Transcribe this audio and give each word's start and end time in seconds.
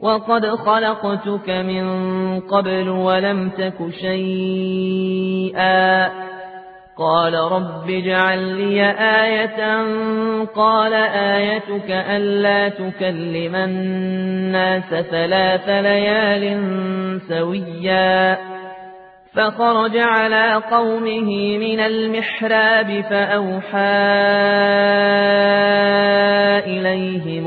وقد 0.00 0.46
خلقتك 0.46 1.50
من 1.50 2.40
قبل 2.40 2.88
ولم 2.88 3.50
تك 3.50 3.90
شيئا 4.00 5.28
قال 6.98 7.34
رب 7.34 7.90
اجعل 7.90 8.38
لي 8.38 8.90
آية 8.98 9.76
قال 10.44 10.94
آيتك 10.94 11.90
ألا 11.90 12.68
تكلم 12.68 13.54
الناس 13.54 14.88
ثلاث 15.10 15.68
ليال 15.68 16.60
سويا 17.28 18.38
فخرج 19.34 19.96
على 19.96 20.62
قومه 20.70 21.58
من 21.58 21.80
المحراب 21.80 23.04
فأوحى 23.10 23.78
إليهم 26.66 27.46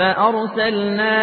فأرسلنا 0.00 1.16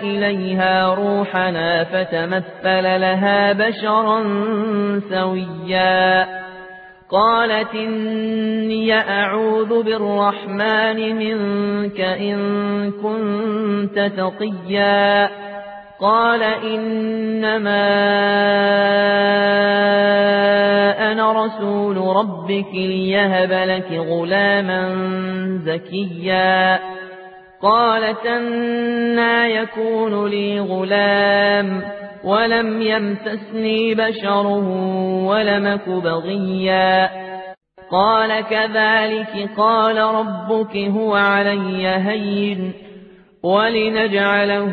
إليها 0.00 0.94
روحنا 0.94 1.84
فتمثل 1.84 3.00
لها 3.00 3.52
بشرا 3.52 4.22
سويا. 5.10 6.26
قالت 7.10 7.74
إني 7.74 8.94
أعوذ 8.94 9.82
بالرحمن 9.82 11.16
منك 11.16 12.00
إن 12.00 12.36
كنت 12.90 14.12
تقيا. 14.16 15.28
قال 16.00 16.42
إنما 16.42 17.84
أنا 21.12 21.44
رسول 21.44 21.96
ربك 21.96 22.74
ليهب 22.74 23.52
لك 23.52 23.92
غلاما 23.92 24.82
زكيا. 25.64 26.78
قالت 27.62 28.26
أنا 28.26 29.46
يكون 29.46 30.26
لي 30.26 30.60
غلام 30.60 31.82
ولم 32.24 32.82
يمسسني 32.82 33.94
بشر 33.94 34.46
ولمك 35.26 35.88
بغيا. 35.88 37.10
قال 37.90 38.40
كذلك 38.40 39.50
قال 39.56 39.98
ربك 39.98 40.76
هو 40.76 41.14
علي 41.14 41.88
هين 41.88 42.72
ولنجعله 43.42 44.72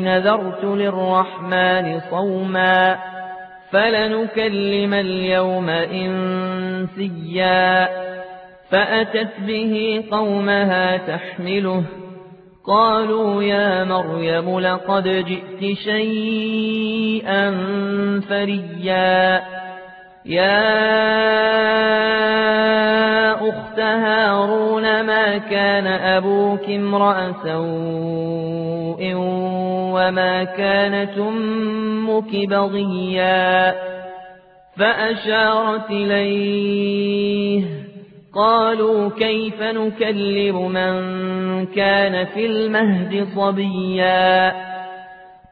نذرت 0.00 0.64
للرحمن 0.64 2.00
صوما 2.10 2.98
فلنكلم 3.70 4.94
اليوم 4.94 5.68
إنسيا 6.88 7.48
فأتت 8.70 9.40
به 9.46 10.04
قومها 10.10 10.96
تحمله 10.96 11.84
قالوا 12.66 13.42
يا 13.42 13.84
مريم 13.84 14.60
لقد 14.60 15.08
جئت 15.08 15.76
شيئا 15.76 17.50
فريا 18.28 19.42
يا 20.26 20.70
أخت 23.48 23.80
هارون 23.80 25.00
ما 25.02 25.38
كان 25.38 25.86
أبوك 25.86 26.70
امرأ 26.70 27.32
سوء 27.44 29.14
وما 29.90 30.44
كانت 30.44 31.18
أمك 31.18 32.48
بغيا 32.48 33.74
فأشارت 34.76 35.90
إليه 35.90 37.64
قالوا 38.34 39.10
كيف 39.10 39.62
نكلم 39.62 40.72
من 40.72 40.92
كان 41.66 42.24
في 42.24 42.46
المهد 42.46 43.26
صبيا 43.36 44.52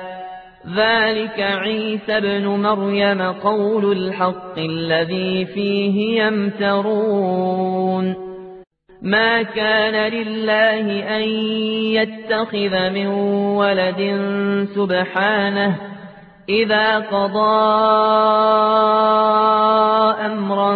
ذلك 0.67 1.39
عيسى 1.39 2.17
ابن 2.17 2.47
مريم 2.47 3.21
قول 3.21 3.91
الحق 3.91 4.57
الذي 4.57 5.45
فيه 5.45 6.23
يمترون 6.23 8.15
ما 9.01 9.41
كان 9.41 10.11
لله 10.13 11.17
أن 11.17 11.21
يتخذ 11.97 12.89
من 12.89 13.07
ولد 13.57 14.01
سبحانه 14.75 15.77
إذا 16.49 16.99
قضى 16.99 17.61
أمرا 20.25 20.75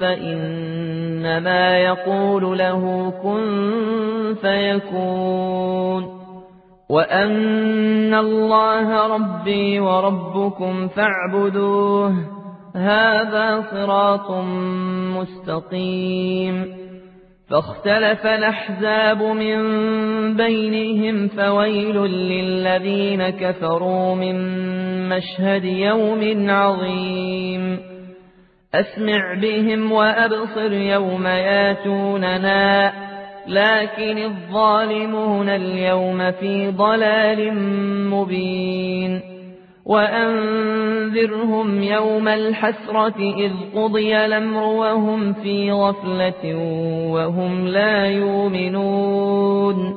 فإنما 0.00 1.78
يقول 1.78 2.58
له 2.58 3.12
كن 3.22 4.34
فيكون 4.42 6.11
وأن 6.92 8.14
الله 8.14 9.06
ربي 9.14 9.80
وربكم 9.80 10.88
فاعبدوه 10.88 12.14
هذا 12.76 13.64
صراط 13.70 14.30
مستقيم 15.16 16.66
فاختلف 17.50 18.26
الأحزاب 18.26 19.22
من 19.22 19.56
بينهم 20.36 21.28
فويل 21.28 21.96
للذين 22.06 23.28
كفروا 23.28 24.14
من 24.14 24.36
مشهد 25.08 25.64
يوم 25.64 26.50
عظيم 26.50 27.78
أسمع 28.74 29.34
بهم 29.34 29.92
وأبصر 29.92 30.72
يوم 30.72 31.26
ياتوننا 31.26 32.92
لكن 33.46 34.18
الظالمون 34.18 35.48
اليوم 35.48 36.30
في 36.30 36.70
ضلال 36.70 37.54
مبين. 38.10 39.20
وأنذرهم 39.86 41.82
يوم 41.82 42.28
الحسرة 42.28 43.18
إذ 43.18 43.52
قضي 43.74 44.16
الأمر 44.16 44.62
وهم 44.62 45.32
في 45.32 45.72
غفلة 45.72 46.56
وهم 47.12 47.66
لا 47.66 48.06
يؤمنون. 48.06 49.96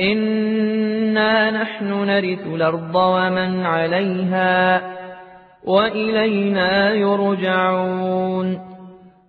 إنا 0.00 1.50
نحن 1.50 1.84
نرث 1.84 2.46
الأرض 2.46 2.94
ومن 2.94 3.66
عليها 3.66 4.82
وإلينا 5.64 6.94
يرجعون. 6.94 8.67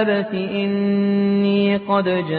أبت 0.00 0.34
إني 0.34 1.76
قد 1.76 2.04
جاءني 2.04 2.38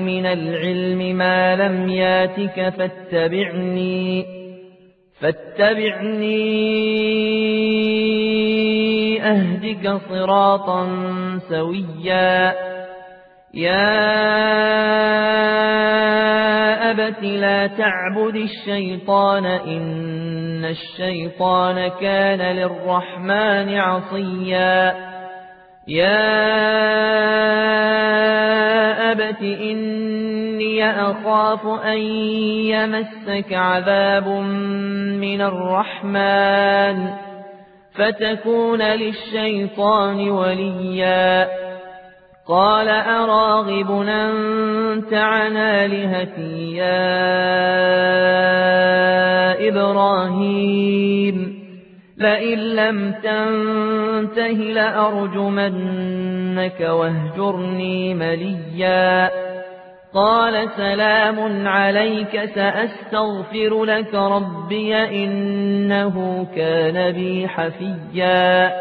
من 0.00 0.26
العلم 0.26 1.16
ما 1.16 1.56
لم 1.56 1.88
ياتك 1.88 2.68
فاتبعني 2.68 4.24
فاتبعني 5.20 6.50
أهدك 9.22 10.00
صراطا 10.08 10.88
سويا. 11.48 12.54
يا 13.54 14.10
أبت 16.90 17.22
لا 17.22 17.66
تعبد 17.66 18.36
الشيطان 18.36 19.46
إن 19.46 20.29
الشيطان 20.64 21.88
كان 22.00 22.56
للرحمن 22.56 23.78
عصيا 23.78 24.94
يا 25.88 26.30
أبت 29.12 29.42
إني 29.42 30.90
أخاف 30.90 31.66
أن 31.66 31.98
يمسك 32.72 33.52
عذاب 33.52 34.28
من 34.28 35.40
الرحمن 35.40 37.10
فتكون 37.94 38.82
للشيطان 38.82 40.30
وليا 40.30 41.48
قال 42.48 42.88
أراغب 42.88 43.90
أنت 44.08 45.14
عن 45.14 45.56
آلهتي 45.56 46.72
يا 46.76 48.10
إبراهيم. 49.70 51.60
لئن 52.18 52.58
لم 52.58 53.12
تنته 53.12 54.52
لأرجمنك 54.52 56.80
واهجرني 56.80 58.14
مليا. 58.14 59.30
قال 60.14 60.68
سلام 60.76 61.68
عليك 61.68 62.50
سأستغفر 62.54 63.84
لك 63.84 64.14
ربي 64.14 65.24
إنه 65.24 66.46
كان 66.56 67.12
بي 67.12 67.48
حفيا. 67.48 68.72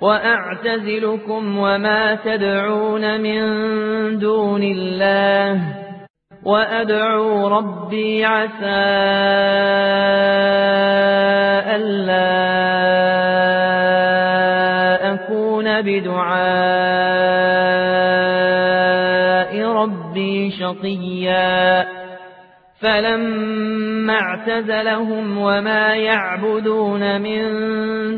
وأعتزلكم 0.00 1.58
وما 1.58 2.14
تدعون 2.14 3.20
من 3.20 3.38
دون 4.18 4.62
الله. 4.62 5.85
وأدعو 6.46 7.48
ربي 7.48 8.24
عسى 8.24 8.86
ألا 11.74 12.36
أكون 15.14 15.82
بدعاء 15.82 16.36
ربي 19.62 20.50
شقيا. 20.50 21.86
فلما 22.80 24.14
اعتزلهم 24.14 25.38
وما 25.38 25.94
يعبدون 25.94 27.20
من 27.20 27.40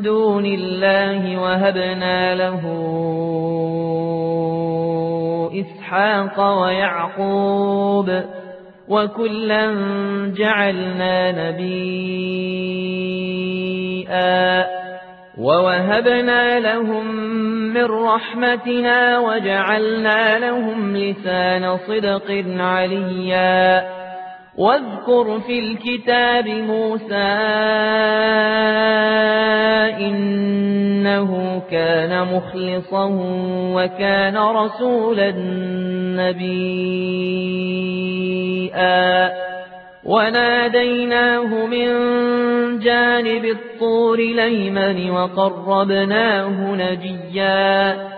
دون 0.03 0.47
الله 0.47 1.41
وهبنا 1.41 2.35
له 2.35 2.63
إسحاق 5.61 6.61
ويعقوب 6.63 8.23
وكلا 8.89 9.75
جعلنا 10.37 11.51
نبيئا 11.51 12.29
ووهبنا 15.39 16.61
لهم 16.61 17.15
من 17.75 17.85
رحمتنا 17.85 19.19
وجعلنا 19.19 20.39
لهم 20.39 20.97
لسان 20.97 21.77
صدق 21.77 22.45
عليا 22.59 23.98
واذكر 24.59 25.41
في 25.41 25.59
الكتاب 25.59 26.49
موسى 26.49 27.15
إنه 30.07 31.63
كان 31.71 32.27
مخلصا 32.35 33.05
وكان 33.75 34.37
رسولا 34.37 35.35
نبيا 36.19 37.09
وناديناه 40.05 41.67
من 41.67 41.89
جانب 42.79 43.45
الطور 43.45 44.19
ليمن 44.19 45.11
وقربناه 45.11 46.75
نجيا. 46.75 48.18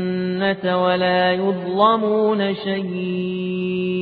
ولا 0.65 1.31
يظلمون 1.31 2.55
شيئا. 2.55 4.01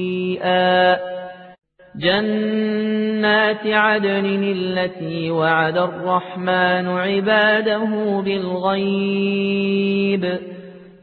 جنات 1.96 3.68
عدن 3.68 4.44
التي 4.44 5.32
وعد 5.32 5.78
الرحمن 5.78 6.88
عباده 6.88 8.22
بالغيب. 8.26 10.40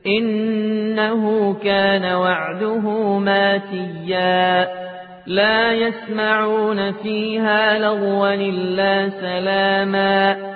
إنه 0.07 1.55
كان 1.55 2.14
وعده 2.14 3.19
ماتيا. 3.19 4.69
لا 5.26 5.73
يسمعون 5.73 6.93
فيها 6.93 7.78
لغوا 7.78 8.35
إلا 8.35 9.09
سلاما. 9.09 10.55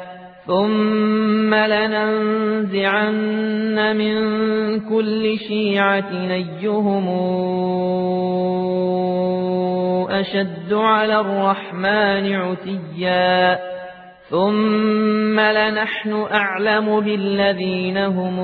ثم 0.51 1.53
لننزعن 1.55 3.17
من 3.97 4.15
كل 4.79 5.37
شيعة 5.47 6.11
نيهم 6.11 7.07
أشد 10.09 10.73
على 10.73 11.19
الرحمن 11.19 12.35
عتيا 12.35 13.59
ثم 14.29 15.39
لنحن 15.39 16.25
أعلم 16.31 16.99
بالذين 16.99 17.97
هم 17.97 18.39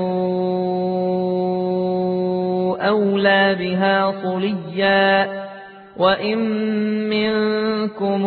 أولى 2.80 3.56
بها 3.60 4.12
صليا 4.22 5.28
وإن 5.96 6.38
منكم 7.08 8.26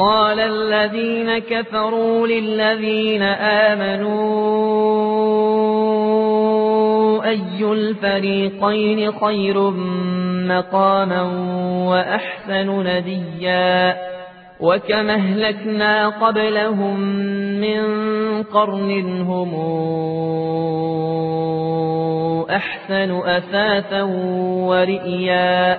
قال 0.00 0.40
الذين 0.40 1.38
كفروا 1.38 2.26
للذين 2.26 3.22
آمنوا 3.22 4.10
أي 7.24 7.64
الفريقين 7.64 9.12
خير 9.12 9.70
مقاما 10.48 11.22
وأحسن 11.88 12.80
نديا 12.80 13.96
وكم 14.60 15.10
أهلكنا 15.10 16.08
قبلهم 16.08 17.00
من 17.60 17.82
قرن 18.42 19.20
هم 19.20 19.54
أحسن 22.50 23.20
أثاثا 23.28 24.02
ورئيا 24.68 25.78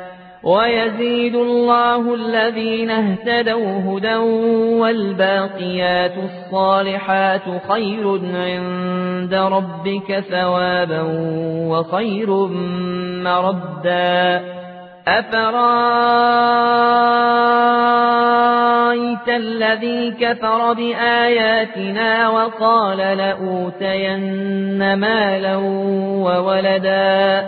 ويزيد 0.43 1.35
الله 1.35 2.13
الذين 2.13 2.89
اهتدوا 2.89 3.81
هدى 3.87 4.15
والباقيات 4.81 6.13
الصالحات 6.17 7.41
خير 7.69 8.19
عند 8.35 9.33
ربك 9.33 10.19
ثوابا 10.29 11.01
وخير 11.67 12.29
مردا. 13.23 14.41
أفرأيت 15.07 15.41
الذي 19.27 20.11
كفر 20.11 20.73
بآياتنا 20.73 22.29
وقال 22.29 22.97
لأوتين 22.97 24.93
مالا 24.93 25.55
وولدا 26.25 27.45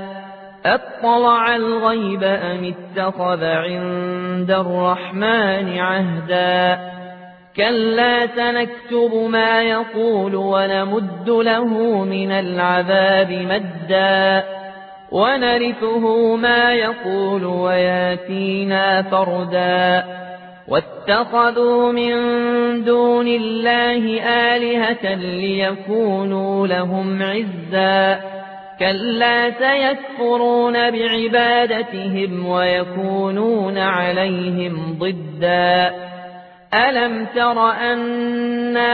أطلع 0.66 1.56
الغيب 1.56 2.24
أم 2.24 2.74
اتخذ 2.74 3.44
عند 3.44 4.52
الرحمن 4.52 5.80
عهدا؟ 5.80 6.80
كلا 7.58 8.28
سنكتب 8.28 9.30
ما 9.30 9.62
يقول 9.62 10.36
ونمد 10.36 11.30
له 11.30 11.68
من 12.04 12.32
العذاب 12.32 13.32
مدا. 13.32 14.44
ونرثه 15.12 16.36
ما 16.36 16.74
يقول 16.74 17.46
وياتينا 17.46 19.02
فردا. 19.02 20.04
واتخذوا 20.68 21.92
من 21.92 22.14
دون 22.84 23.28
الله 23.28 24.22
آلهة 24.28 25.16
ليكونوا 25.16 26.68
لهم 26.68 27.24
عزا. 27.24 28.22
كلا 28.80 29.52
سيكفرون 29.52 30.92
بعبادتهم 30.92 32.46
ويكونون 32.46 33.78
عليهم 33.78 34.98
ضدا 35.00 35.94
ألم 36.74 37.26
تر 37.36 37.70
أنا 37.70 38.94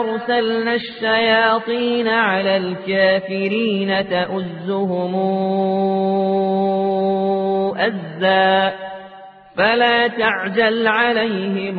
أرسلنا 0.00 0.74
الشياطين 0.74 2.08
على 2.08 2.56
الكافرين 2.56 4.08
تأزهم 4.08 5.14
أزا 7.76 8.72
فلا 9.56 10.08
تعجل 10.08 10.86
عليهم 10.86 11.78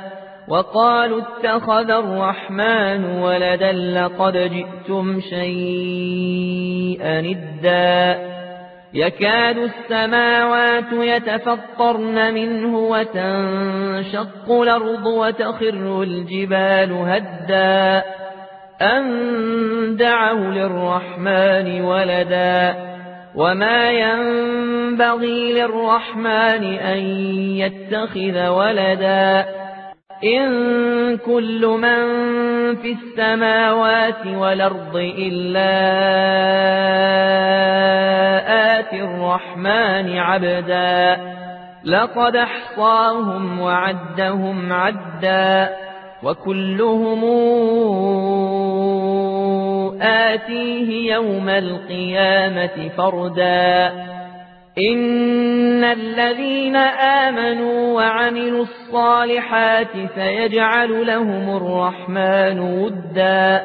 وقالوا 0.51 1.21
اتخذ 1.21 1.91
الرحمن 1.91 3.05
ولدا 3.05 3.71
لقد 3.71 4.33
جئتم 4.33 5.19
شيئا 5.29 7.19
ادا 7.19 8.19
يكاد 8.93 9.57
السماوات 9.57 10.93
يتفطرن 10.93 12.33
منه 12.33 12.77
وتنشق 12.77 14.51
الأرض 14.51 15.05
وتخر 15.05 16.03
الجبال 16.03 16.91
هدا. 16.91 18.03
أن 18.81 19.95
دعوا 19.95 20.51
للرحمن 20.51 21.81
ولدا. 21.81 22.75
وما 23.35 23.91
ينبغي 23.91 25.53
للرحمن 25.53 26.63
أن 26.63 26.97
يتخذ 27.57 28.47
ولدا. 28.47 29.45
إن 30.23 31.17
كل 31.17 31.67
من 31.67 32.05
في 32.75 32.91
السماوات 32.91 34.27
والأرض 34.27 34.95
إلا 34.95 35.71
آتي 38.79 39.01
الرحمن 39.01 40.17
عبدا. 40.17 41.17
لقد 41.85 42.35
أحصاهم 42.35 43.59
وعدهم 43.59 44.73
عدا. 44.73 45.75
وكلهم 46.23 47.23
آتيه 50.01 51.13
يوم 51.13 51.49
القيامة 51.49 52.89
فردا. 52.97 53.91
إن 54.77 55.83
الذين 55.83 56.75
آمنوا 56.75 57.93
وعملوا 57.93 58.63
الصالحات 58.63 59.87
سيجعل 60.15 61.07
لهم 61.07 61.57
الرحمن 61.57 62.59
ودا 62.59 63.61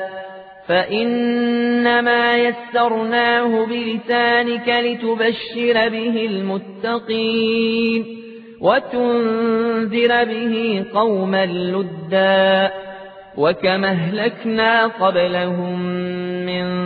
فإنما 0.68 2.36
يسرناه 2.36 3.66
بلسانك 3.66 4.68
لتبشر 4.68 5.88
به 5.88 6.26
المتقين 6.30 8.06
وتنذر 8.60 10.24
به 10.24 10.84
قوما 10.94 11.46
لدا 11.46 12.70
وكما 13.36 13.88
اهلكنا 13.88 14.86
قبلهم 14.86 15.80
من 16.46 16.85